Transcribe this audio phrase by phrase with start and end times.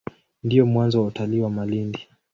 [0.43, 2.07] Ndio mwanzo wa utalii wa Malindi.